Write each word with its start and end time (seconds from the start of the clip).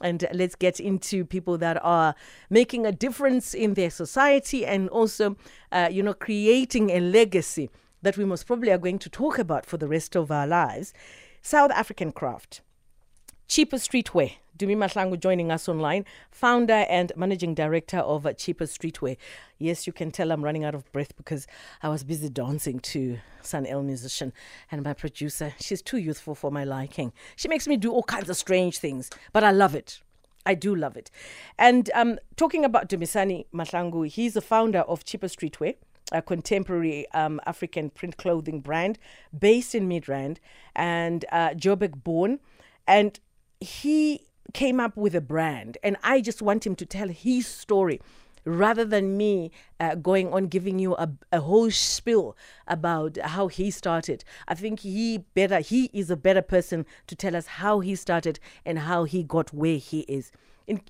And 0.00 0.26
let's 0.32 0.54
get 0.54 0.80
into 0.80 1.24
people 1.24 1.58
that 1.58 1.78
are 1.84 2.14
making 2.48 2.86
a 2.86 2.92
difference 2.92 3.54
in 3.54 3.74
their 3.74 3.90
society 3.90 4.64
and 4.64 4.88
also, 4.88 5.36
uh, 5.72 5.88
you 5.90 6.02
know, 6.02 6.14
creating 6.14 6.90
a 6.90 7.00
legacy 7.00 7.70
that 8.02 8.16
we 8.16 8.24
most 8.24 8.46
probably 8.46 8.70
are 8.70 8.78
going 8.78 8.98
to 8.98 9.10
talk 9.10 9.38
about 9.38 9.66
for 9.66 9.76
the 9.76 9.88
rest 9.88 10.16
of 10.16 10.30
our 10.30 10.46
lives. 10.46 10.94
South 11.42 11.70
African 11.72 12.12
craft. 12.12 12.62
Cheaper 13.50 13.78
Streetwear. 13.78 14.34
Dumi 14.56 14.76
Mahlangu 14.76 15.18
joining 15.18 15.50
us 15.50 15.68
online, 15.68 16.04
founder 16.30 16.86
and 16.88 17.10
managing 17.16 17.52
director 17.52 17.98
of 17.98 18.24
Cheaper 18.36 18.66
Streetwear. 18.66 19.16
Yes, 19.58 19.88
you 19.88 19.92
can 19.92 20.12
tell 20.12 20.30
I'm 20.30 20.44
running 20.44 20.62
out 20.62 20.76
of 20.76 20.90
breath 20.92 21.16
because 21.16 21.48
I 21.82 21.88
was 21.88 22.04
busy 22.04 22.28
dancing 22.28 22.78
to 22.78 23.18
Sun-El 23.42 23.82
Musician 23.82 24.32
and 24.70 24.84
my 24.84 24.92
producer. 24.92 25.52
She's 25.58 25.82
too 25.82 25.96
youthful 25.96 26.36
for 26.36 26.52
my 26.52 26.62
liking. 26.62 27.12
She 27.34 27.48
makes 27.48 27.66
me 27.66 27.76
do 27.76 27.90
all 27.90 28.04
kinds 28.04 28.30
of 28.30 28.36
strange 28.36 28.78
things, 28.78 29.10
but 29.32 29.42
I 29.42 29.50
love 29.50 29.74
it. 29.74 30.00
I 30.46 30.54
do 30.54 30.72
love 30.72 30.96
it. 30.96 31.10
And 31.58 31.90
um, 31.92 32.20
talking 32.36 32.64
about 32.64 32.88
Dumisani 32.88 33.46
Mahlangu, 33.52 34.06
he's 34.06 34.34
the 34.34 34.40
founder 34.40 34.82
of 34.82 35.04
Cheaper 35.04 35.26
Streetwear 35.26 35.74
a 36.12 36.22
contemporary 36.22 37.08
um, 37.12 37.40
African 37.46 37.90
print 37.90 38.16
clothing 38.16 38.60
brand 38.60 38.98
based 39.36 39.74
in 39.74 39.88
Midrand 39.88 40.38
and 40.74 41.24
uh, 41.32 41.50
Joburg 41.50 42.02
born. 42.04 42.38
And 42.86 43.20
he 43.60 44.26
came 44.52 44.80
up 44.80 44.96
with 44.96 45.14
a 45.14 45.20
brand, 45.20 45.78
and 45.82 45.96
I 46.02 46.20
just 46.20 46.42
want 46.42 46.66
him 46.66 46.74
to 46.76 46.86
tell 46.86 47.08
his 47.08 47.46
story 47.46 48.00
rather 48.46 48.86
than 48.86 49.18
me 49.18 49.50
uh, 49.78 49.94
going 49.94 50.32
on 50.32 50.46
giving 50.46 50.78
you 50.78 50.94
a, 50.96 51.10
a 51.30 51.40
whole 51.40 51.70
spiel 51.70 52.36
about 52.66 53.18
how 53.18 53.48
he 53.48 53.70
started. 53.70 54.24
I 54.48 54.54
think 54.54 54.80
he 54.80 55.18
better 55.34 55.60
he 55.60 55.90
is 55.92 56.10
a 56.10 56.16
better 56.16 56.42
person 56.42 56.86
to 57.06 57.14
tell 57.14 57.36
us 57.36 57.46
how 57.46 57.80
he 57.80 57.94
started 57.94 58.40
and 58.64 58.80
how 58.80 59.04
he 59.04 59.22
got 59.22 59.52
where 59.52 59.76
he 59.76 60.00
is. 60.00 60.32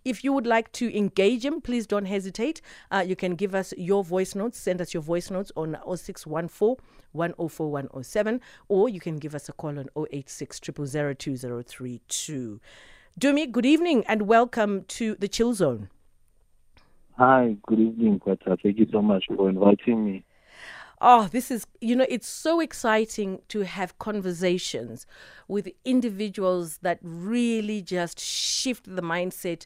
If 0.05 0.25
you 0.25 0.33
would 0.33 0.47
like 0.47 0.73
to 0.73 0.97
engage 0.97 1.45
him, 1.45 1.61
please 1.61 1.87
don't 1.87 2.07
hesitate. 2.07 2.61
Uh, 2.91 3.05
you 3.07 3.17
can 3.17 3.35
give 3.35 3.55
us 3.55 3.73
your 3.77 4.05
voice 4.05 4.35
notes, 4.35 4.59
send 4.59 4.81
us 4.81 4.93
your 4.93 5.03
voice 5.03 5.31
notes 5.31 5.53
on 5.57 5.77
0614 5.85 6.77
104 7.13 7.71
107, 7.71 8.41
or 8.69 8.89
you 8.89 9.01
can 9.01 9.19
give 9.19 9.35
us 9.35 9.49
a 9.49 9.53
call 9.53 9.79
on 9.79 9.89
086 10.11 10.61
2032. 10.61 12.61
Dumi, 13.19 13.51
good 13.51 13.67
evening 13.67 14.05
and 14.07 14.23
welcome 14.23 14.85
to 14.89 15.15
the 15.17 15.29
Chill 15.29 15.53
Zone. 15.53 15.91
Hi, 17.19 17.57
good 17.67 17.81
evening, 17.81 18.19
Kwata. 18.19 18.57
Thank 18.63 18.79
you 18.79 18.87
so 18.91 19.03
much 19.03 19.25
for 19.37 19.49
inviting 19.49 20.05
me. 20.05 20.25
Oh, 21.01 21.29
this 21.29 21.51
is, 21.51 21.67
you 21.81 21.97
know, 21.97 22.07
it's 22.09 22.29
so 22.29 22.61
exciting 22.61 23.41
to 23.49 23.61
have 23.61 23.99
conversations 23.99 25.07
with 25.49 25.69
individuals 25.85 26.79
that 26.79 26.99
really 27.03 27.81
just 27.81 28.21
shift 28.21 28.85
the 28.85 29.03
mindset 29.03 29.65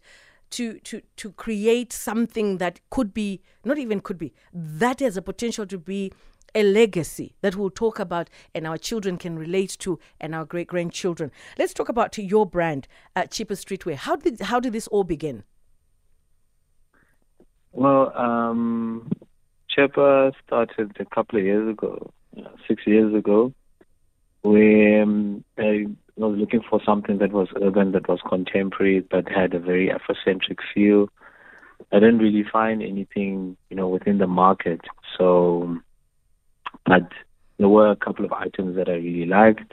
to 0.51 0.79
to 0.81 1.01
to 1.17 1.33
create 1.33 1.93
something 1.93 2.59
that 2.59 2.79
could 2.91 3.13
be 3.13 3.41
not 3.65 3.77
even 3.77 3.99
could 3.99 4.19
be 4.19 4.33
that 4.53 5.01
has 5.01 5.17
a 5.17 5.23
potential 5.23 5.67
to 5.67 5.79
be 5.79 6.13
a 6.55 6.63
legacy 6.63 7.35
that 7.41 7.57
we'll 7.57 7.71
talk 7.71 7.99
about 7.99 8.31
and 8.55 8.67
our 8.67 8.79
children 8.79 9.19
can 9.19 9.37
relate 9.37 9.77
to 9.81 9.99
and 10.21 10.35
our 10.35 10.45
great 10.45 10.69
grandchildren. 10.69 11.33
Let's 11.59 11.75
talk 11.75 11.89
about 11.89 12.17
your 12.17 12.47
brand, 12.47 12.87
uh, 13.17 13.27
Cheaper 13.27 13.55
Streetwear. 13.55 13.97
How 13.97 14.17
did 14.17 14.41
how 14.41 14.61
did 14.61 14.73
this 14.73 14.87
all 14.89 15.05
begin? 15.05 15.43
Well, 17.73 18.17
um, 18.17 19.11
Chepa 19.77 20.33
started 20.47 20.97
a 21.01 21.05
couple 21.05 21.39
of 21.39 21.45
years 21.45 21.69
ago, 21.69 22.11
six 22.69 22.83
years 22.87 23.15
ago, 23.15 23.53
where 24.43 25.03
um, 25.03 25.45
I 25.59 25.87
was 26.17 26.39
looking 26.39 26.61
for 26.69 26.81
something 26.85 27.19
that 27.19 27.33
was 27.33 27.49
urban, 27.61 27.93
that 27.93 28.09
was 28.09 28.21
contemporary, 28.29 29.01
but 29.01 29.29
had 29.29 29.55
a 29.55 29.59
very 29.59 29.89
Afrocentric 29.91 30.59
feel. 30.73 31.09
I 31.93 31.99
didn't 31.99 32.19
really 32.19 32.45
find 32.51 32.83
anything, 32.83 33.57
you 33.69 33.77
know, 33.77 33.89
within 33.89 34.19
the 34.19 34.27
market. 34.27 34.81
So 35.19 35.81
but 36.87 37.09
there 37.59 37.69
were 37.69 37.91
a 37.91 37.97
couple 37.97 38.25
of 38.25 38.33
items 38.33 38.77
that 38.77 38.89
I 38.89 38.93
really 38.93 39.27
liked. 39.27 39.73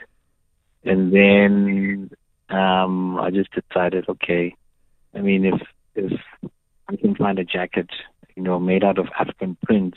And 0.84 1.12
then 1.12 2.10
um, 2.48 3.18
I 3.18 3.30
just 3.30 3.50
decided, 3.52 4.06
okay, 4.08 4.54
I 5.14 5.20
mean, 5.20 5.44
if 5.44 5.60
if 5.94 6.20
I 6.88 6.96
can 6.96 7.14
find 7.14 7.38
a 7.38 7.44
jacket, 7.44 7.88
you 8.36 8.42
know, 8.42 8.58
made 8.58 8.84
out 8.84 8.98
of 8.98 9.08
African 9.18 9.56
print, 9.64 9.94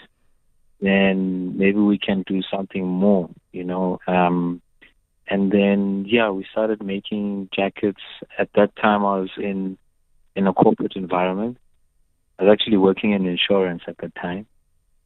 then 0.81 1.57
maybe 1.57 1.79
we 1.79 1.97
can 1.97 2.23
do 2.28 2.41
something 2.44 2.85
more, 2.85 3.29
you 3.51 3.63
know. 3.63 4.00
Um, 4.07 4.62
and 5.28 5.51
then 5.51 6.06
yeah, 6.07 6.29
we 6.29 6.45
started 6.51 6.84
making 6.84 7.50
jackets. 7.56 8.01
At 8.38 8.50
that 8.56 8.75
time, 8.75 9.06
I 9.06 9.19
was 9.19 9.31
in 9.38 9.78
in 10.35 10.47
a 10.47 10.53
corporate 10.53 10.95
environment. 10.95 11.57
I 12.38 12.44
was 12.44 12.51
actually 12.51 12.78
working 12.78 13.12
in 13.12 13.25
insurance 13.25 13.84
at 13.88 13.97
the 13.97 14.12
time, 14.22 14.45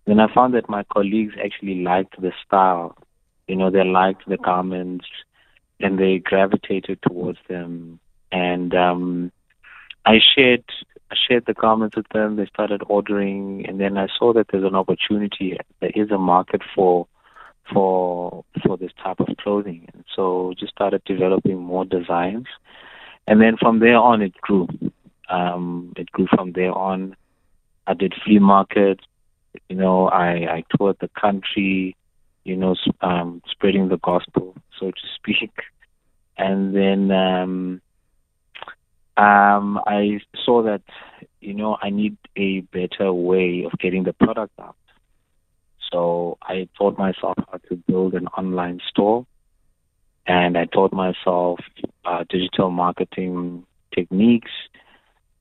then 0.09 0.19
I 0.19 0.33
found 0.33 0.55
that 0.55 0.67
my 0.67 0.83
colleagues 0.91 1.35
actually 1.43 1.83
liked 1.83 2.19
the 2.19 2.31
style. 2.43 2.97
You 3.47 3.55
know, 3.55 3.69
they 3.69 3.83
liked 3.83 4.27
the 4.27 4.37
garments 4.37 5.05
and 5.79 5.99
they 5.99 6.17
gravitated 6.17 6.99
towards 7.03 7.37
them. 7.47 7.99
And 8.31 8.73
um, 8.73 9.31
I 10.07 10.19
shared 10.35 10.63
I 11.11 11.15
shared 11.27 11.45
the 11.45 11.53
garments 11.53 11.95
with 11.95 12.07
them. 12.09 12.35
They 12.35 12.45
started 12.45 12.83
ordering, 12.87 13.65
and 13.67 13.79
then 13.79 13.97
I 13.97 14.07
saw 14.17 14.33
that 14.33 14.47
there's 14.51 14.63
an 14.63 14.75
opportunity. 14.75 15.57
There 15.79 15.91
is 15.95 16.11
a 16.11 16.17
market 16.17 16.61
for 16.75 17.07
for 17.71 18.43
for 18.65 18.77
this 18.77 18.91
type 19.03 19.19
of 19.19 19.27
clothing, 19.37 19.89
and 19.93 20.03
so 20.15 20.53
just 20.59 20.73
started 20.73 21.03
developing 21.05 21.57
more 21.57 21.85
designs. 21.85 22.47
And 23.27 23.41
then 23.41 23.57
from 23.57 23.79
there 23.79 23.97
on, 23.97 24.21
it 24.21 24.33
grew. 24.41 24.67
Um, 25.29 25.93
it 25.95 26.11
grew 26.11 26.27
from 26.27 26.53
there 26.53 26.73
on. 26.73 27.15
I 27.85 27.93
did 27.93 28.13
flea 28.23 28.39
markets, 28.39 29.03
you 29.67 29.75
know, 29.75 30.07
I, 30.07 30.57
I 30.57 30.63
toured 30.75 30.97
the 30.99 31.09
country, 31.09 31.95
you 32.43 32.55
know, 32.55 32.75
um, 33.01 33.41
spreading 33.49 33.89
the 33.89 33.97
gospel, 33.97 34.55
so 34.79 34.91
to 34.91 35.01
speak. 35.15 35.51
And 36.37 36.75
then 36.75 37.11
um, 37.11 37.81
um, 39.19 39.79
I 39.85 40.19
saw 40.45 40.63
that, 40.63 40.81
you 41.41 41.53
know, 41.53 41.77
I 41.81 41.89
need 41.89 42.17
a 42.35 42.61
better 42.61 43.11
way 43.11 43.65
of 43.65 43.77
getting 43.79 44.03
the 44.03 44.13
product 44.13 44.53
out. 44.59 44.75
So 45.91 46.37
I 46.41 46.67
taught 46.77 46.97
myself 46.97 47.35
how 47.37 47.59
to 47.69 47.75
build 47.75 48.13
an 48.13 48.27
online 48.27 48.79
store, 48.89 49.25
and 50.25 50.57
I 50.57 50.65
taught 50.65 50.93
myself 50.93 51.59
uh, 52.05 52.23
digital 52.29 52.69
marketing 52.69 53.65
techniques 53.93 54.51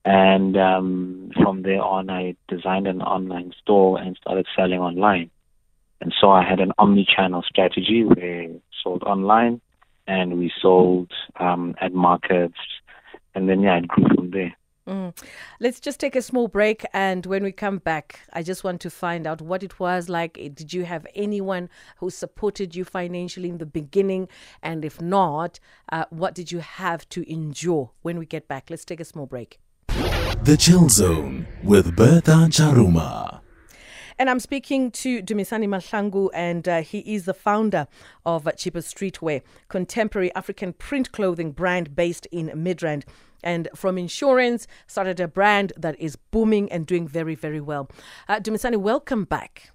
and 0.05 0.57
um, 0.57 1.31
from 1.41 1.61
there 1.61 1.81
on, 1.81 2.09
I 2.09 2.35
designed 2.47 2.87
an 2.87 3.01
online 3.01 3.53
store 3.61 3.99
and 3.99 4.17
started 4.19 4.47
selling 4.55 4.79
online. 4.79 5.29
And 6.01 6.13
so 6.19 6.31
I 6.31 6.43
had 6.43 6.59
an 6.59 6.71
omni-channel 6.77 7.43
strategy 7.47 8.05
where 8.05 8.47
we 8.47 8.61
sold 8.81 9.03
online 9.03 9.61
and 10.07 10.39
we 10.39 10.51
sold 10.61 11.11
um, 11.39 11.75
at 11.81 11.93
markets, 11.93 12.57
and 13.35 13.47
then 13.47 13.61
yeah, 13.61 13.77
it 13.77 13.87
grew 13.87 14.07
from 14.15 14.31
there. 14.31 14.53
Mm. 14.87 15.15
Let's 15.59 15.79
just 15.79 15.99
take 15.99 16.15
a 16.15 16.21
small 16.21 16.47
break, 16.47 16.83
and 16.93 17.23
when 17.27 17.43
we 17.43 17.51
come 17.51 17.77
back, 17.77 18.21
I 18.33 18.41
just 18.41 18.63
want 18.63 18.81
to 18.81 18.89
find 18.89 19.27
out 19.27 19.39
what 19.39 19.61
it 19.61 19.79
was 19.79 20.09
like. 20.09 20.33
Did 20.33 20.73
you 20.73 20.83
have 20.85 21.05
anyone 21.13 21.69
who 21.97 22.09
supported 22.09 22.75
you 22.75 22.83
financially 22.83 23.49
in 23.49 23.59
the 23.59 23.67
beginning? 23.67 24.29
And 24.63 24.83
if 24.83 24.99
not, 24.99 25.59
uh, 25.91 26.05
what 26.09 26.33
did 26.33 26.51
you 26.51 26.59
have 26.59 27.07
to 27.09 27.31
endure 27.31 27.91
when 28.01 28.17
we 28.17 28.25
get 28.25 28.47
back? 28.47 28.71
Let's 28.71 28.85
take 28.85 28.99
a 28.99 29.05
small 29.05 29.27
break. 29.27 29.59
The 30.43 30.57
Chill 30.59 30.89
Zone 30.89 31.45
with 31.63 31.95
Bertha 31.95 32.47
Charuma. 32.49 33.41
And 34.19 34.29
I'm 34.29 34.41
speaking 34.41 34.91
to 34.91 35.23
Dumisani 35.23 35.65
Mahlangu, 35.65 36.29
and 36.33 36.67
uh, 36.67 36.81
he 36.81 36.99
is 36.99 37.23
the 37.23 37.33
founder 37.33 37.87
of 38.25 38.49
Cheaper 38.57 38.81
Streetwear, 38.81 39.41
contemporary 39.69 40.35
African 40.35 40.73
print 40.73 41.13
clothing 41.13 41.53
brand 41.53 41.95
based 41.95 42.25
in 42.29 42.47
Midrand. 42.49 43.05
And 43.41 43.69
from 43.73 43.97
insurance, 43.97 44.67
started 44.87 45.21
a 45.21 45.29
brand 45.29 45.71
that 45.77 45.97
is 45.97 46.17
booming 46.17 46.69
and 46.69 46.85
doing 46.85 47.07
very, 47.07 47.33
very 47.33 47.61
well. 47.61 47.89
Uh, 48.27 48.41
Dumisani, 48.41 48.75
welcome 48.75 49.23
back. 49.23 49.71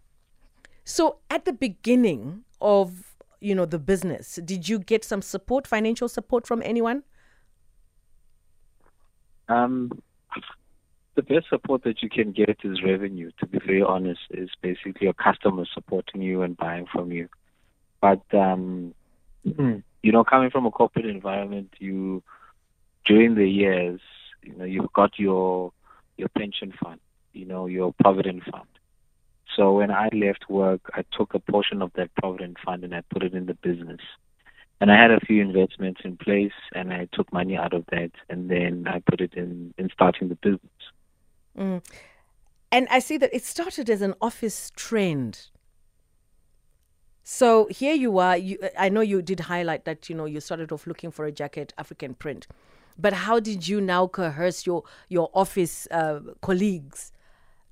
So, 0.84 1.20
at 1.30 1.46
the 1.46 1.54
beginning 1.54 2.44
of 2.60 3.16
you 3.40 3.54
know 3.54 3.64
the 3.64 3.78
business, 3.78 4.38
did 4.44 4.68
you 4.68 4.78
get 4.78 5.06
some 5.06 5.22
support, 5.22 5.66
financial 5.66 6.08
support 6.08 6.46
from 6.46 6.60
anyone? 6.62 7.02
Um, 9.48 10.02
the 11.14 11.22
best 11.22 11.48
support 11.48 11.84
that 11.84 12.02
you 12.02 12.10
can 12.10 12.32
get 12.32 12.58
is 12.64 12.82
revenue. 12.82 13.30
To 13.40 13.46
be 13.46 13.58
very 13.58 13.82
honest, 13.82 14.20
is 14.30 14.50
basically 14.62 14.94
your 15.02 15.14
customers 15.14 15.70
supporting 15.72 16.22
you 16.22 16.42
and 16.42 16.56
buying 16.56 16.86
from 16.92 17.12
you. 17.12 17.28
But 18.00 18.22
um, 18.32 18.94
you 19.44 20.12
know, 20.12 20.24
coming 20.24 20.50
from 20.50 20.66
a 20.66 20.70
corporate 20.70 21.06
environment, 21.06 21.72
you 21.78 22.22
during 23.06 23.34
the 23.34 23.48
years, 23.48 24.00
you 24.42 24.54
know, 24.56 24.64
you've 24.64 24.92
got 24.92 25.18
your 25.18 25.72
your 26.16 26.28
pension 26.28 26.72
fund, 26.82 27.00
you 27.32 27.44
know, 27.44 27.66
your 27.66 27.94
provident 28.00 28.42
fund. 28.50 28.66
So 29.56 29.72
when 29.74 29.90
I 29.90 30.08
left 30.12 30.48
work, 30.48 30.80
I 30.94 31.04
took 31.16 31.34
a 31.34 31.38
portion 31.38 31.82
of 31.82 31.92
that 31.94 32.14
provident 32.16 32.56
fund 32.64 32.82
and 32.84 32.94
I 32.94 33.02
put 33.10 33.22
it 33.22 33.34
in 33.34 33.46
the 33.46 33.54
business. 33.54 34.00
and 34.80 34.90
I 34.90 35.00
had 35.00 35.10
a 35.10 35.20
few 35.20 35.40
investments 35.40 36.00
in 36.04 36.16
place, 36.16 36.52
and 36.74 36.92
I 36.92 37.08
took 37.12 37.32
money 37.32 37.56
out 37.56 37.72
of 37.72 37.86
that, 37.90 38.10
and 38.28 38.50
then 38.50 38.86
I 38.86 39.00
put 39.00 39.20
it 39.20 39.34
in 39.34 39.72
in 39.78 39.88
starting 39.92 40.28
the 40.28 40.34
business. 40.36 40.73
Mm. 41.58 41.84
And 42.72 42.88
I 42.90 42.98
see 42.98 43.16
that 43.18 43.34
it 43.34 43.44
started 43.44 43.88
as 43.88 44.02
an 44.02 44.14
office 44.20 44.72
trend. 44.74 45.48
So 47.22 47.66
here 47.66 47.94
you 47.94 48.18
are. 48.18 48.36
You, 48.36 48.58
I 48.78 48.88
know 48.88 49.00
you 49.00 49.22
did 49.22 49.40
highlight 49.40 49.84
that 49.84 50.08
you 50.10 50.14
know 50.14 50.24
you 50.26 50.40
started 50.40 50.72
off 50.72 50.86
looking 50.86 51.10
for 51.10 51.24
a 51.24 51.32
jacket 51.32 51.72
African 51.78 52.14
print, 52.14 52.46
but 52.98 53.12
how 53.12 53.40
did 53.40 53.66
you 53.66 53.80
now 53.80 54.06
coerce 54.06 54.66
your 54.66 54.82
your 55.08 55.30
office 55.32 55.88
uh, 55.90 56.20
colleagues 56.42 57.12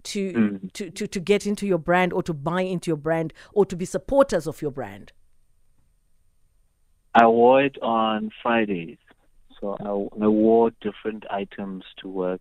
to, 0.04 0.32
Mm. 0.32 0.72
to 0.72 0.90
to 0.90 1.06
to 1.06 1.20
get 1.20 1.46
into 1.46 1.66
your 1.66 1.78
brand 1.78 2.12
or 2.12 2.22
to 2.22 2.32
buy 2.32 2.62
into 2.62 2.90
your 2.90 2.96
brand 2.96 3.32
or 3.52 3.66
to 3.66 3.76
be 3.76 3.84
supporters 3.84 4.46
of 4.46 4.62
your 4.62 4.70
brand? 4.70 5.12
I 7.14 7.26
wore 7.26 7.62
it 7.62 7.76
on 7.82 8.30
Fridays. 8.42 8.96
So 9.60 9.76
I, 9.80 10.24
I 10.24 10.28
wore 10.28 10.70
different 10.80 11.24
items 11.30 11.84
to 11.98 12.08
work. 12.08 12.40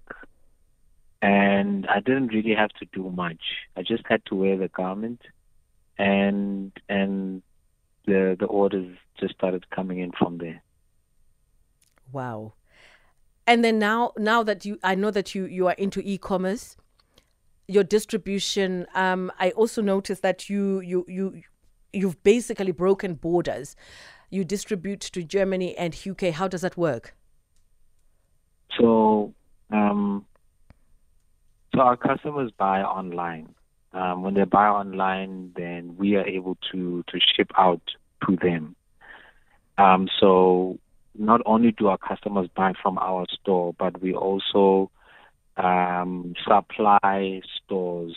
And 1.21 1.85
I 1.87 1.99
didn't 1.99 2.27
really 2.27 2.55
have 2.55 2.71
to 2.79 2.85
do 2.91 3.11
much. 3.11 3.41
I 3.77 3.83
just 3.83 4.03
had 4.07 4.25
to 4.25 4.35
wear 4.35 4.57
the 4.57 4.69
garment 4.69 5.21
and 6.01 6.71
and 6.89 7.43
the 8.05 8.35
the 8.39 8.45
orders 8.45 8.97
just 9.19 9.35
started 9.35 9.69
coming 9.69 9.99
in 9.99 10.11
from 10.11 10.39
there. 10.39 10.61
Wow. 12.11 12.53
And 13.45 13.63
then 13.63 13.79
now 13.79 14.13
now 14.17 14.43
that 14.43 14.65
you 14.65 14.79
I 14.83 14.95
know 14.95 15.11
that 15.11 15.35
you 15.35 15.45
you 15.45 15.67
are 15.67 15.75
into 15.77 16.01
e-commerce, 16.03 16.75
your 17.67 17.83
distribution 17.83 18.87
um 18.95 19.31
I 19.39 19.51
also 19.51 19.81
noticed 19.81 20.23
that 20.23 20.49
you 20.49 20.79
you 20.79 21.05
you 21.07 21.41
you've 21.93 22.21
basically 22.23 22.71
broken 22.71 23.13
borders. 23.13 23.75
You 24.29 24.43
distribute 24.43 25.01
to 25.01 25.23
Germany 25.23 25.77
and 25.77 25.95
UK. 26.09 26.33
How 26.33 26.47
does 26.47 26.61
that 26.61 26.77
work? 26.77 27.15
So 28.79 29.33
um 29.71 30.25
so 31.73 31.81
our 31.81 31.97
customers 31.97 32.51
buy 32.57 32.81
online. 32.81 33.53
Um, 33.93 34.23
when 34.23 34.33
they 34.35 34.45
buy 34.45 34.67
online, 34.67 35.51
then 35.55 35.95
we 35.97 36.15
are 36.15 36.25
able 36.25 36.57
to, 36.71 37.03
to 37.07 37.19
ship 37.35 37.51
out 37.57 37.81
to 38.25 38.37
them. 38.37 38.75
Um, 39.77 40.07
so 40.19 40.79
not 41.17 41.41
only 41.45 41.71
do 41.71 41.87
our 41.87 41.97
customers 41.97 42.49
buy 42.55 42.73
from 42.81 42.97
our 42.97 43.25
store, 43.41 43.73
but 43.77 44.01
we 44.01 44.13
also 44.13 44.91
um, 45.57 46.33
supply 46.45 47.41
stores. 47.57 48.15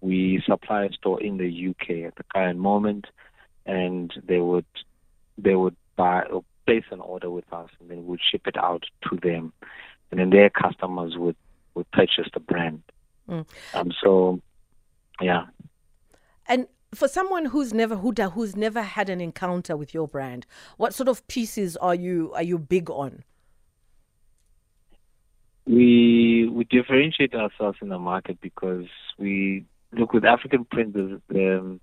We 0.00 0.42
supply 0.46 0.84
a 0.84 0.92
store 0.92 1.22
in 1.22 1.38
the 1.38 1.68
UK 1.70 2.06
at 2.06 2.16
the 2.16 2.24
current 2.34 2.58
moment, 2.58 3.06
and 3.66 4.12
they 4.26 4.38
would 4.38 4.66
they 5.38 5.54
would 5.54 5.76
buy 5.96 6.22
or 6.24 6.44
place 6.66 6.84
an 6.90 7.00
order 7.00 7.30
with 7.30 7.50
us, 7.52 7.70
and 7.80 7.90
then 7.90 8.06
we'd 8.06 8.20
ship 8.30 8.46
it 8.46 8.56
out 8.56 8.84
to 9.08 9.16
them, 9.22 9.52
and 10.10 10.20
then 10.20 10.30
their 10.30 10.50
customers 10.50 11.16
would 11.16 11.36
would 11.74 11.90
purchase 11.90 12.28
the 12.32 12.40
brand. 12.40 12.82
Mm. 13.28 13.46
Um, 13.74 13.92
so, 14.02 14.40
yeah. 15.20 15.46
And 16.46 16.66
for 16.94 17.06
someone 17.06 17.46
who's 17.46 17.72
never 17.72 17.96
who 17.96 18.12
who's 18.12 18.56
never 18.56 18.82
had 18.82 19.08
an 19.08 19.20
encounter 19.20 19.76
with 19.76 19.94
your 19.94 20.08
brand, 20.08 20.46
what 20.76 20.94
sort 20.94 21.08
of 21.08 21.26
pieces 21.28 21.76
are 21.76 21.94
you 21.94 22.32
are 22.34 22.42
you 22.42 22.58
big 22.58 22.90
on? 22.90 23.24
we 25.70 26.48
we 26.52 26.64
differentiate 26.64 27.34
ourselves 27.34 27.78
in 27.80 27.88
the 27.88 27.98
market 27.98 28.40
because 28.40 28.86
we 29.18 29.64
look 29.92 30.12
with 30.12 30.24
African 30.24 30.64
print. 30.64 30.96
Um, 30.96 31.80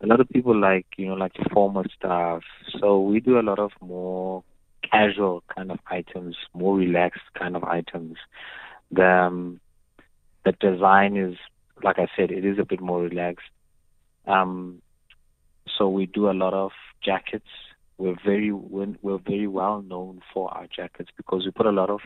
a 0.00 0.06
lot 0.06 0.20
of 0.20 0.28
people 0.28 0.58
like 0.58 0.86
you 0.96 1.06
know 1.06 1.14
like 1.14 1.32
formal 1.52 1.84
stuff, 1.96 2.42
so 2.80 3.00
we 3.00 3.20
do 3.20 3.38
a 3.38 3.42
lot 3.42 3.58
of 3.58 3.70
more 3.80 4.42
casual 4.90 5.44
kind 5.54 5.70
of 5.70 5.78
items, 5.88 6.36
more 6.52 6.76
relaxed 6.76 7.32
kind 7.38 7.54
of 7.54 7.62
items. 7.64 8.16
The 8.90 9.06
um, 9.06 9.60
the 10.44 10.52
design 10.52 11.16
is 11.16 11.36
like 11.82 11.98
I 11.98 12.08
said, 12.16 12.30
it 12.30 12.44
is 12.44 12.58
a 12.58 12.64
bit 12.64 12.80
more 12.80 13.02
relaxed. 13.02 13.48
Um, 14.26 14.82
so 15.76 15.88
we 15.88 16.06
do 16.06 16.30
a 16.30 16.32
lot 16.32 16.54
of 16.54 16.72
jackets. 17.02 17.48
We're 17.98 18.16
very 18.24 18.52
we're, 18.52 19.18
very 19.18 19.46
well 19.46 19.82
known 19.82 20.20
for 20.32 20.52
our 20.52 20.66
jackets 20.66 21.10
because 21.16 21.44
we 21.44 21.50
put 21.50 21.66
a 21.66 21.72
lot 21.72 21.90
of 21.90 22.00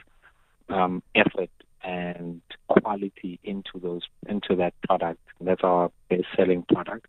um, 0.68 1.02
effort 1.14 1.50
and 1.84 2.40
quality 2.68 3.38
into 3.44 3.78
those 3.82 4.02
into 4.28 4.56
that 4.56 4.74
product. 4.86 5.20
That's 5.40 5.62
our 5.64 5.90
best 6.08 6.24
selling 6.36 6.64
product. 6.72 7.08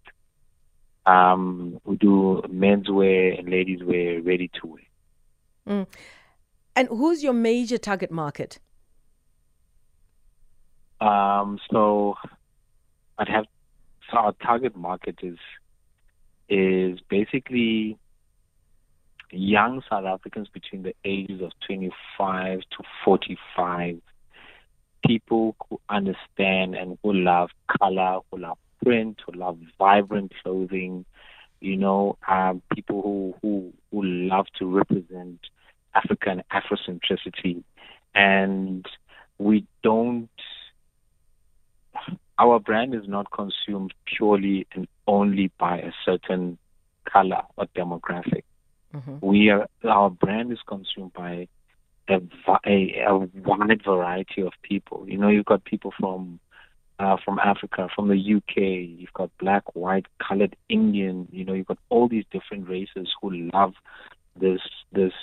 Um, 1.06 1.80
we 1.86 1.98
do 1.98 2.42
menswear 2.48 3.38
and 3.38 3.50
ladies 3.50 3.84
wear, 3.84 4.22
ready 4.22 4.50
to 4.62 4.68
wear. 4.68 4.82
Mm. 5.68 5.88
And 6.76 6.88
who's 6.88 7.24
your 7.24 7.34
major 7.34 7.78
target 7.78 8.10
market? 8.10 8.60
Um, 11.02 11.60
so 11.72 12.16
I'd 13.18 13.30
have 13.30 13.46
so 14.12 14.18
our 14.18 14.34
target 14.34 14.76
market 14.76 15.20
is 15.22 15.38
is 16.50 17.00
basically 17.10 17.98
young 19.32 19.82
South 19.90 20.06
Africans 20.06 20.48
between 20.48 20.84
the 20.84 20.96
ages 21.04 21.42
of 21.42 21.52
25 21.66 22.60
to 22.60 22.84
45. 23.04 24.00
People 25.06 25.56
who 25.70 25.80
understand 25.90 26.76
and 26.76 26.98
who 27.04 27.14
love 27.14 27.50
color, 27.80 28.20
who 28.32 28.40
love 28.40 28.58
print, 28.84 29.20
who 29.26 29.38
love 29.38 29.58
vibrant 29.78 30.32
clothing. 30.44 31.06
You 31.60 31.78
know, 31.78 32.18
um, 32.28 32.62
people 32.74 33.02
who, 33.02 33.36
who 33.42 33.74
who 33.92 34.04
love 34.04 34.48
to 34.60 34.66
represent 34.66 35.40
African 35.94 36.44
Afrocentricity, 36.52 37.64
and 38.14 38.86
we 39.38 39.66
don't 39.82 40.30
our 42.40 42.60
brand 42.60 42.94
is 42.94 43.08
not 43.08 43.28
consumed 43.32 43.94
purely 44.06 44.68
and 44.74 44.88
only 45.08 45.52
by 45.60 45.78
a 45.78 45.92
certain 46.06 46.58
color 47.12 47.44
or 47.58 47.66
demographic. 47.76 48.44
Mm-hmm. 48.94 49.18
We 49.22 49.50
are 49.50 49.68
our 49.84 50.10
brand 50.10 50.52
is 50.52 50.60
consumed 50.68 51.14
by 51.14 51.48
a, 52.10 52.22
a, 52.66 53.04
a 53.08 53.18
wide 53.18 53.82
variety 53.84 54.42
of 54.42 54.54
people. 54.62 55.06
You 55.08 55.18
know, 55.18 55.30
you've 55.30 55.46
got 55.46 55.64
people 55.66 55.94
from 56.00 56.40
uh, 57.00 57.18
from 57.24 57.40
Africa, 57.40 57.90
from 57.96 58.08
the 58.08 58.36
UK. 58.36 58.58
You've 58.58 59.14
got 59.14 59.32
black, 59.40 59.76
white, 59.76 60.06
colored, 60.26 60.56
Indian. 60.70 61.28
You 61.32 61.44
know, 61.44 61.54
you've 61.54 61.68
got 61.68 61.80
all 61.90 62.08
these 62.08 62.26
different 62.32 62.70
races 62.70 63.10
who 63.22 63.50
love 63.54 63.74
this 64.40 64.62
this 64.92 65.14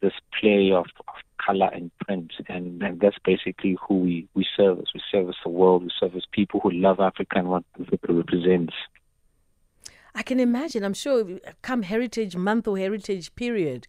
this 0.00 0.12
play 0.38 0.72
of, 0.72 0.86
of 1.08 1.14
color 1.44 1.70
and 1.72 1.90
print, 1.98 2.32
and, 2.48 2.82
and 2.82 3.00
that's 3.00 3.16
basically 3.24 3.76
who 3.86 3.98
we, 3.98 4.28
we 4.34 4.46
service. 4.56 4.90
We 4.94 5.00
service 5.10 5.36
the 5.44 5.50
world. 5.50 5.82
We 5.82 5.90
service 5.98 6.24
people 6.30 6.60
who 6.60 6.70
love 6.70 7.00
Africa 7.00 7.38
and 7.38 7.48
what 7.48 7.64
Africa 7.80 8.12
represents. 8.12 8.74
I 10.14 10.22
can 10.22 10.40
imagine. 10.40 10.84
I'm 10.84 10.94
sure 10.94 11.24
come 11.62 11.82
Heritage 11.82 12.36
Month 12.36 12.68
or 12.68 12.76
Heritage 12.76 13.34
Period, 13.34 13.86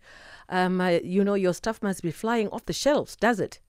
um, 0.49 0.79
uh, 0.79 0.99
you 1.03 1.23
know, 1.23 1.33
your 1.33 1.53
stuff 1.53 1.83
must 1.83 2.01
be 2.01 2.11
flying 2.11 2.47
off 2.49 2.65
the 2.65 2.73
shelves, 2.73 3.15
does 3.15 3.39
it? 3.39 3.59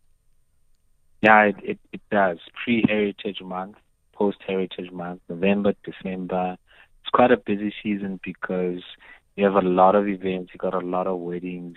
Yeah, 1.20 1.44
it, 1.44 1.56
it, 1.62 1.78
it 1.92 2.00
does. 2.10 2.38
Pre 2.62 2.84
Heritage 2.86 3.40
Month, 3.42 3.76
post 4.12 4.38
Heritage 4.46 4.90
Month, 4.92 5.22
November, 5.28 5.74
December. 5.84 6.56
It's 7.00 7.10
quite 7.10 7.32
a 7.32 7.36
busy 7.36 7.72
season 7.82 8.20
because 8.22 8.82
you 9.36 9.44
have 9.44 9.56
a 9.56 9.66
lot 9.66 9.94
of 9.94 10.06
events, 10.06 10.52
you 10.52 10.58
got 10.58 10.74
a 10.74 10.86
lot 10.86 11.06
of 11.06 11.18
weddings, 11.18 11.76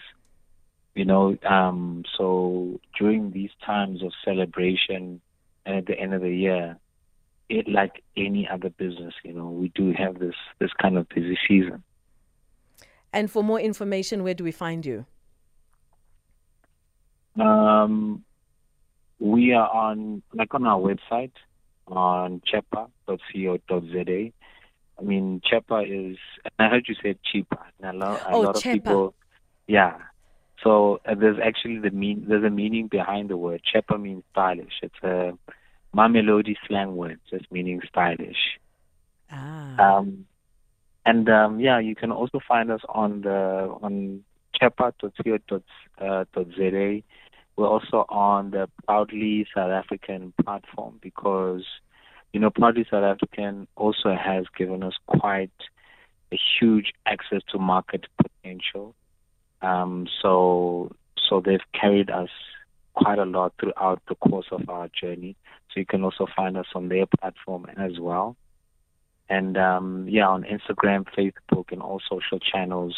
you 0.98 1.06
know. 1.06 1.38
Um, 1.48 2.04
so 2.18 2.80
during 2.98 3.32
these 3.32 3.52
times 3.66 4.04
of 4.04 4.12
celebration 4.26 5.22
and 5.66 5.76
at 5.78 5.86
the 5.86 5.98
end 6.00 6.14
of 6.14 6.22
the 6.22 6.36
year, 6.36 6.78
it 7.50 7.68
like 7.68 8.04
any 8.18 8.48
other 8.48 8.70
business, 8.70 9.14
you 9.24 9.34
know, 9.34 9.50
we 9.50 9.70
do 9.70 9.94
have 9.94 10.20
this 10.20 10.36
this 10.60 10.72
kind 10.82 10.98
of 10.98 11.08
busy 11.10 11.38
season. 11.48 11.84
And 13.14 13.32
for 13.32 13.44
more 13.44 13.60
information, 13.60 14.24
where 14.24 14.34
do 14.34 14.44
we 14.44 14.52
find 14.52 14.86
you? 14.86 15.06
Um, 17.40 18.24
we 19.20 19.54
are 19.54 19.70
on 19.70 20.22
like 20.34 20.54
on 20.54 20.66
our 20.66 20.80
website 20.80 21.32
on 21.88 22.42
chepa.co.za. 22.52 24.32
I 25.00 25.04
mean, 25.04 25.42
chepa 25.50 26.12
is. 26.12 26.18
I 26.60 26.70
heard 26.70 26.86
you 26.88 26.96
said 27.02 27.20
cheaper. 27.32 27.60
And 27.82 27.96
a 28.02 28.06
lot, 28.06 28.22
a 28.24 28.32
Oh, 28.32 28.42
lot 28.42 28.58
of 28.58 28.64
people, 28.64 29.14
yeah. 29.68 29.98
So 30.64 31.00
uh, 31.06 31.16
there's 31.16 31.38
actually 31.44 31.80
the 31.80 31.92
mean. 31.92 32.26
There's 32.28 32.44
a 32.44 32.50
meaning 32.50 32.88
behind 32.88 33.30
the 33.30 33.38
word. 33.38 33.62
Chepa 33.64 34.02
means 34.02 34.24
stylish. 34.32 34.74
It's 34.82 34.96
a 35.04 35.38
Mamelodi 35.96 36.56
slang 36.68 36.96
word, 36.96 37.20
just 37.30 37.52
meaning 37.52 37.82
stylish. 37.88 38.60
Ah. 39.32 39.98
Um, 39.98 40.26
and 41.06 41.30
um, 41.30 41.60
yeah, 41.60 41.80
you 41.80 41.96
can 41.96 42.12
also 42.12 42.40
find 42.48 42.72
us 42.72 42.82
on 42.90 43.22
the 43.22 43.76
on 43.82 44.24
chepa.co.za. 44.60 45.62
We're 47.56 47.68
also 47.68 48.06
on 48.10 48.52
the 48.52 48.70
Proudly 48.86 49.48
South 49.56 49.72
African 49.72 50.34
platform 50.44 51.00
because 51.02 51.64
you 52.34 52.40
know 52.40 52.50
Proudly 52.50 52.86
South 52.90 53.04
African 53.04 53.68
also 53.76 54.16
has 54.16 54.46
given 54.58 54.84
us 54.84 54.94
quite 55.08 55.52
a 56.32 56.38
huge 56.60 56.94
access 57.06 57.42
to 57.52 57.60
market 57.60 58.06
potential. 58.18 58.94
Um, 59.62 60.08
so 60.22 60.92
so 61.30 61.42
they've 61.44 61.60
carried 61.80 62.10
us 62.10 62.30
quite 62.94 63.20
a 63.20 63.26
lot 63.26 63.54
throughout 63.60 64.02
the 64.08 64.16
course 64.16 64.48
of 64.52 64.68
our 64.70 64.90
journey. 64.90 65.36
So 65.70 65.80
you 65.80 65.86
can 65.86 66.04
also 66.04 66.28
find 66.36 66.58
us 66.58 66.66
on 66.74 66.90
their 66.90 67.06
platform 67.06 67.68
as 67.78 68.00
well. 68.00 68.36
And 69.30 69.58
um, 69.58 70.08
yeah, 70.10 70.28
on 70.28 70.44
Instagram, 70.44 71.06
Facebook, 71.18 71.72
and 71.72 71.82
all 71.82 72.02
social 72.10 72.40
channels, 72.40 72.96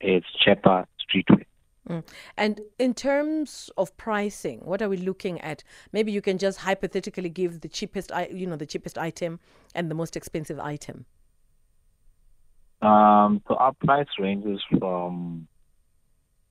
it's 0.00 0.26
Chepa 0.44 0.86
Streetwear. 1.00 1.44
Mm. 1.88 2.04
And 2.36 2.60
in 2.78 2.92
terms 2.92 3.70
of 3.78 3.96
pricing, 3.96 4.60
what 4.64 4.82
are 4.82 4.88
we 4.88 4.98
looking 4.98 5.40
at? 5.40 5.64
Maybe 5.92 6.12
you 6.12 6.20
can 6.20 6.36
just 6.36 6.58
hypothetically 6.58 7.30
give 7.30 7.60
the 7.60 7.68
cheapest, 7.68 8.12
you 8.30 8.46
know, 8.46 8.56
the 8.56 8.66
cheapest 8.66 8.98
item 8.98 9.40
and 9.74 9.90
the 9.90 9.94
most 9.94 10.16
expensive 10.16 10.58
item. 10.58 11.06
Um, 12.82 13.42
so 13.48 13.54
our 13.54 13.72
price 13.72 14.06
ranges 14.18 14.60
from 14.78 15.48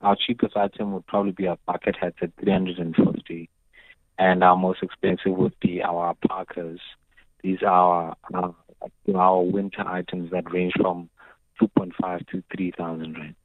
our 0.02 0.16
cheapest 0.16 0.56
item 0.56 0.94
would 0.94 1.08
probably 1.08 1.32
be 1.32 1.48
our 1.48 1.58
bucket 1.66 1.96
hats 2.00 2.18
at 2.22 2.32
350 2.40 3.50
and 4.20 4.44
our 4.44 4.56
most 4.56 4.84
expensive 4.84 5.38
would 5.38 5.60
be 5.60 5.82
our 5.82 6.16
parkas. 6.28 6.80
These 7.44 7.62
are 7.64 8.16
our, 8.34 8.56
our 9.14 9.44
winter 9.44 9.82
items 9.88 10.32
that 10.32 10.52
range 10.52 10.74
from 10.80 11.10
2.5 11.62 12.28
to 12.28 12.44
3,000 12.56 13.18
rand. 13.18 13.36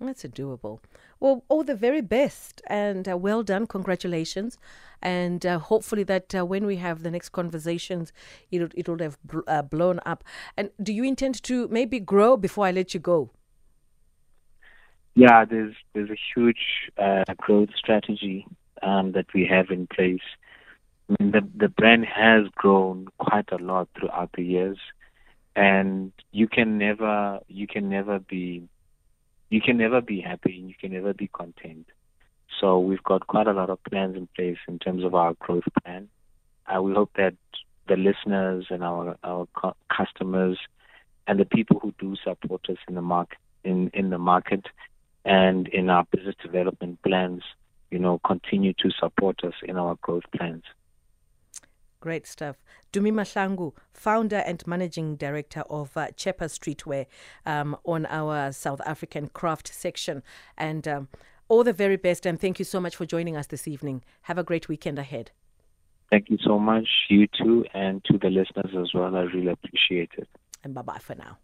That's 0.00 0.24
doable. 0.24 0.80
Well, 1.20 1.44
all 1.48 1.62
the 1.62 1.76
very 1.76 2.00
best 2.00 2.60
and 2.66 3.08
uh, 3.08 3.16
well 3.16 3.42
done. 3.42 3.66
Congratulations. 3.66 4.58
And 5.00 5.46
uh, 5.46 5.58
hopefully, 5.60 6.02
that 6.04 6.34
uh, 6.34 6.44
when 6.44 6.66
we 6.66 6.76
have 6.76 7.02
the 7.02 7.10
next 7.10 7.28
conversations, 7.28 8.12
it'll, 8.50 8.68
it'll 8.74 8.98
have 8.98 9.16
bl- 9.22 9.40
uh, 9.46 9.62
blown 9.62 10.00
up. 10.04 10.24
And 10.56 10.70
do 10.82 10.92
you 10.92 11.04
intend 11.04 11.40
to 11.44 11.68
maybe 11.68 12.00
grow 12.00 12.36
before 12.36 12.66
I 12.66 12.72
let 12.72 12.94
you 12.94 13.00
go? 13.00 13.30
Yeah, 15.14 15.44
there's 15.44 15.74
there's 15.92 16.10
a 16.10 16.16
huge 16.34 16.90
uh, 16.96 17.24
growth 17.36 17.68
strategy 17.76 18.46
um, 18.82 19.12
that 19.12 19.26
we 19.34 19.46
have 19.46 19.70
in 19.70 19.86
place. 19.86 20.22
I 21.08 21.16
mean, 21.22 21.32
the 21.32 21.46
the 21.54 21.68
brand 21.68 22.06
has 22.06 22.46
grown 22.54 23.08
quite 23.18 23.52
a 23.52 23.56
lot 23.56 23.88
throughout 23.98 24.30
the 24.34 24.42
years, 24.42 24.78
and 25.54 26.12
you 26.32 26.48
can 26.48 26.78
never 26.78 27.40
you 27.48 27.66
can 27.66 27.90
never 27.90 28.18
be 28.18 28.66
you 29.50 29.60
can 29.60 29.76
never 29.76 30.00
be 30.00 30.20
happy 30.20 30.58
and 30.58 30.68
you 30.68 30.74
can 30.80 30.92
never 30.92 31.12
be 31.12 31.28
content. 31.28 31.86
So 32.58 32.78
we've 32.78 33.02
got 33.02 33.26
quite 33.26 33.46
a 33.46 33.52
lot 33.52 33.68
of 33.68 33.82
plans 33.84 34.16
in 34.16 34.28
place 34.34 34.58
in 34.66 34.78
terms 34.78 35.04
of 35.04 35.14
our 35.14 35.34
growth 35.34 35.64
plan. 35.82 36.08
Uh, 36.66 36.80
we 36.80 36.94
hope 36.94 37.10
that 37.16 37.34
the 37.86 37.96
listeners 37.96 38.66
and 38.70 38.82
our 38.82 39.16
our 39.24 39.46
customers 39.94 40.58
and 41.26 41.38
the 41.38 41.44
people 41.44 41.78
who 41.80 41.92
do 41.98 42.16
support 42.24 42.64
us 42.70 42.78
in 42.88 42.94
the 42.94 43.02
market 43.02 43.38
in 43.62 43.90
in 43.92 44.08
the 44.08 44.18
market 44.18 44.64
and 45.24 45.68
in 45.68 45.90
our 45.90 46.04
business 46.10 46.34
development 46.42 47.00
plans, 47.02 47.42
you 47.90 47.98
know, 47.98 48.20
continue 48.26 48.72
to 48.74 48.90
support 48.98 49.44
us 49.44 49.54
in 49.62 49.76
our 49.76 49.96
growth 50.02 50.24
plans. 50.36 50.64
Great 52.00 52.26
stuff. 52.26 52.56
Dumi 52.92 53.12
Mahlangu, 53.12 53.72
founder 53.92 54.38
and 54.38 54.66
managing 54.66 55.14
director 55.14 55.60
of 55.70 55.96
uh, 55.96 56.08
Chepa 56.08 56.48
Streetwear 56.48 57.06
um, 57.46 57.76
on 57.84 58.06
our 58.06 58.50
South 58.50 58.80
African 58.84 59.28
craft 59.28 59.72
section. 59.72 60.24
And 60.58 60.88
um, 60.88 61.08
all 61.52 61.62
the 61.62 61.72
very 61.72 61.96
best. 61.96 62.24
And 62.24 62.40
thank 62.40 62.58
you 62.58 62.64
so 62.64 62.80
much 62.80 62.96
for 62.96 63.04
joining 63.04 63.36
us 63.36 63.46
this 63.46 63.68
evening. 63.68 64.02
Have 64.22 64.38
a 64.38 64.42
great 64.42 64.68
weekend 64.68 64.98
ahead. 64.98 65.30
Thank 66.10 66.30
you 66.30 66.38
so 66.42 66.58
much, 66.58 66.88
you 67.10 67.26
too, 67.26 67.66
and 67.74 68.02
to 68.04 68.18
the 68.18 68.30
listeners 68.30 68.72
as 68.76 68.94
well. 68.94 69.14
I 69.14 69.22
really 69.22 69.48
appreciate 69.48 70.10
it. 70.16 70.28
And 70.64 70.74
bye 70.74 70.82
bye 70.82 70.98
for 70.98 71.14
now. 71.14 71.38